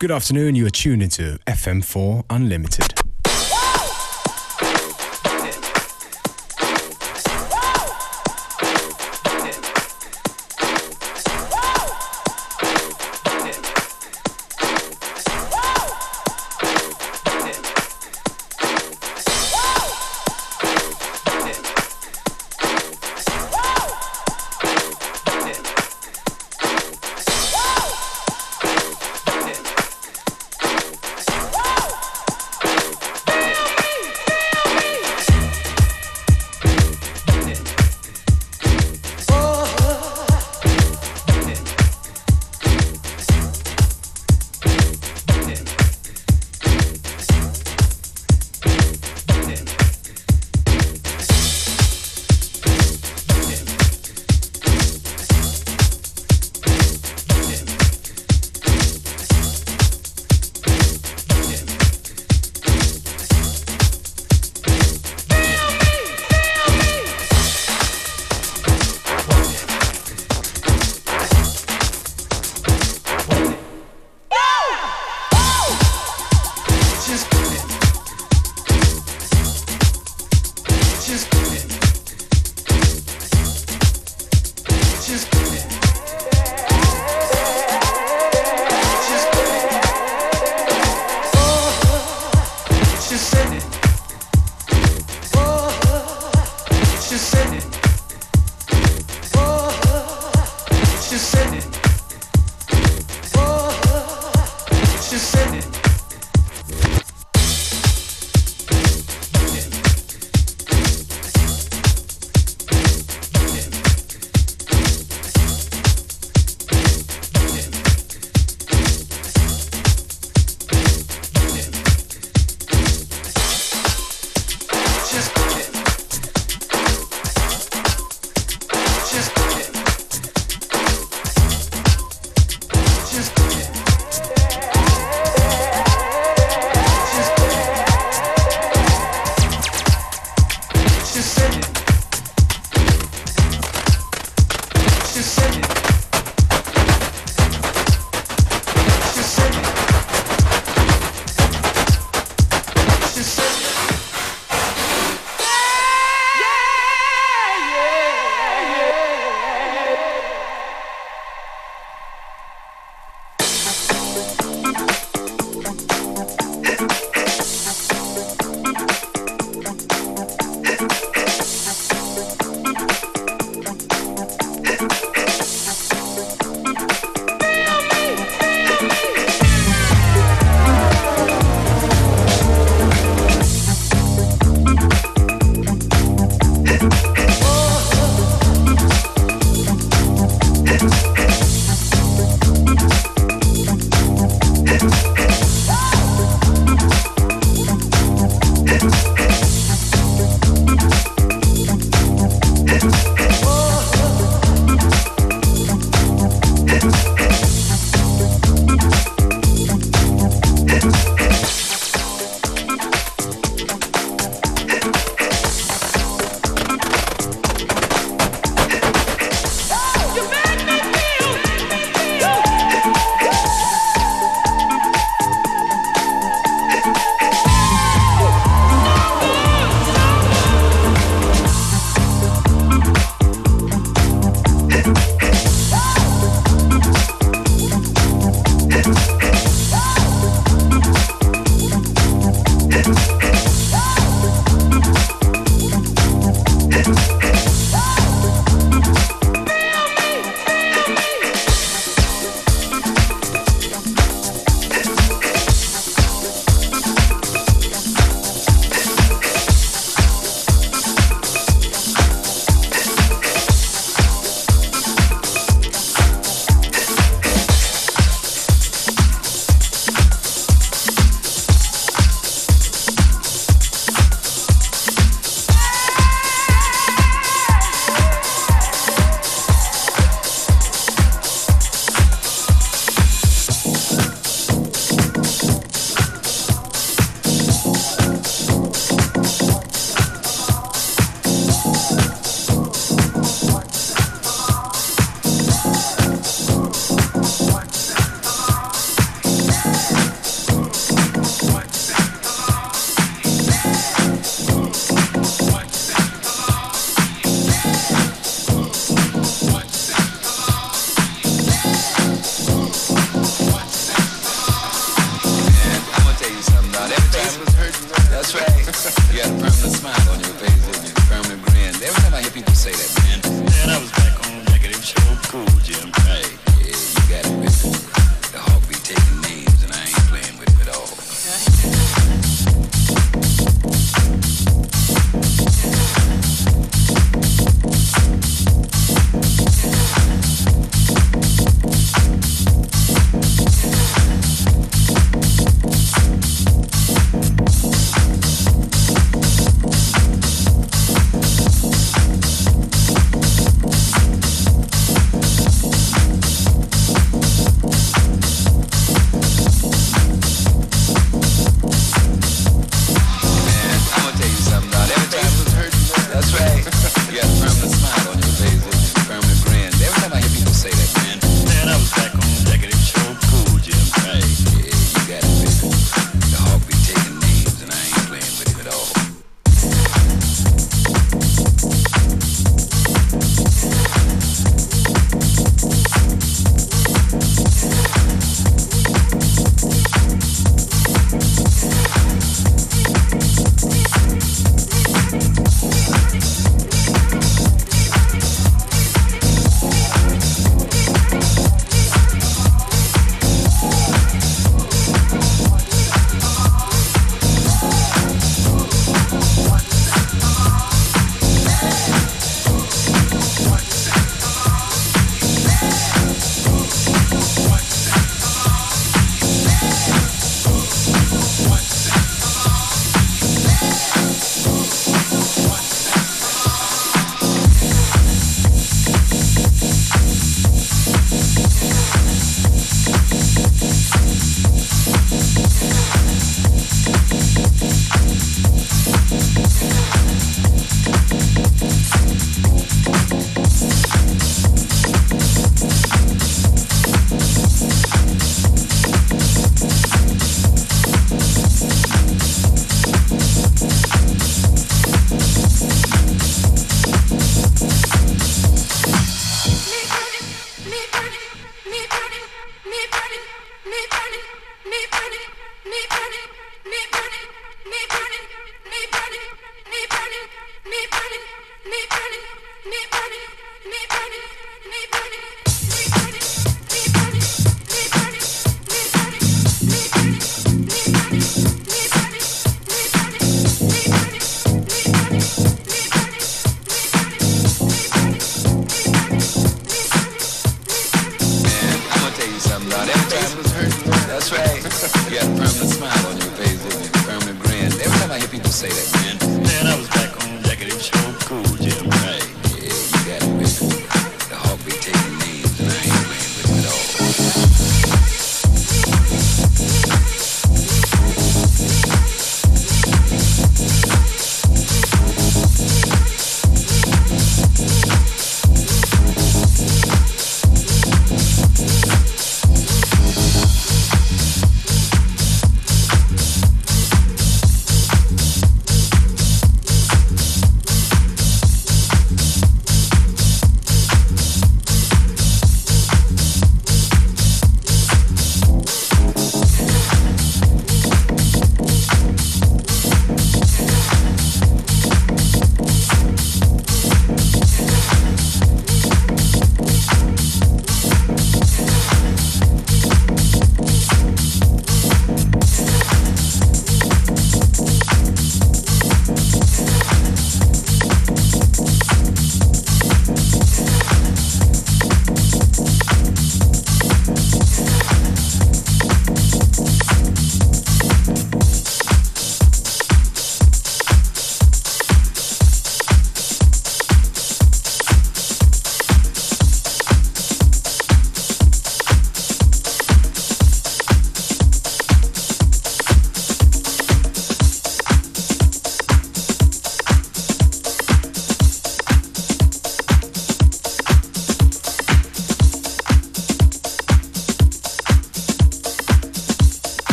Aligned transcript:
Good 0.00 0.10
afternoon, 0.12 0.54
you 0.54 0.64
are 0.64 0.70
tuned 0.70 1.02
into 1.02 1.38
FM4 1.46 2.24
Unlimited. 2.30 2.99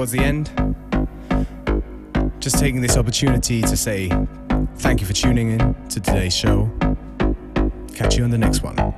Towards 0.00 0.12
the 0.12 0.20
end. 0.20 0.48
Just 2.40 2.58
taking 2.58 2.80
this 2.80 2.96
opportunity 2.96 3.60
to 3.60 3.76
say 3.76 4.08
thank 4.76 5.02
you 5.02 5.06
for 5.06 5.12
tuning 5.12 5.50
in 5.50 5.74
to 5.90 6.00
today's 6.00 6.34
show. 6.34 6.70
Catch 7.94 8.16
you 8.16 8.24
on 8.24 8.30
the 8.30 8.38
next 8.38 8.62
one. 8.62 8.89